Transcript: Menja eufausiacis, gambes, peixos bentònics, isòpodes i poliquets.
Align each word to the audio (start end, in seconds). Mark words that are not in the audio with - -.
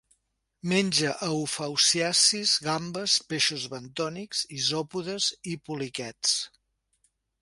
Menja 0.69 1.09
eufausiacis, 1.33 2.55
gambes, 2.69 3.17
peixos 3.35 3.67
bentònics, 3.75 4.41
isòpodes 4.61 5.29
i 5.53 5.55
poliquets. 5.69 6.35